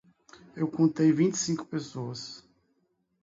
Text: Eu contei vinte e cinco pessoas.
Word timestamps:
Eu 0.55 0.67
contei 0.67 1.11
vinte 1.11 1.35
e 1.35 1.37
cinco 1.37 1.63
pessoas. 1.63 2.43